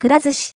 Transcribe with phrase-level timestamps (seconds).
[0.00, 0.46] くら寿司。